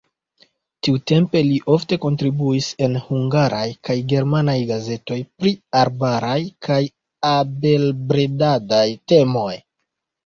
Tiutempe 0.85 1.41
li 1.49 1.57
ofte 1.73 1.99
kontribuis 2.05 2.69
en 2.87 2.95
hungaraj 3.11 3.65
kaj 3.89 3.97
germanaj 4.13 4.57
gazetoj 4.71 5.19
pri 5.43 5.53
arbaraj 5.83 6.39
kaj 6.69 6.81
abelbredadaj 7.37 8.85
temoj. 9.15 9.51